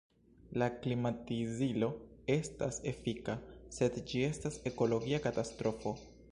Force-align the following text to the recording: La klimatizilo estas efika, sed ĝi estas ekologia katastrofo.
La 0.61 0.67
klimatizilo 0.85 1.89
estas 2.37 2.81
efika, 2.93 3.37
sed 3.79 4.03
ĝi 4.13 4.27
estas 4.33 4.61
ekologia 4.73 5.25
katastrofo. 5.31 5.99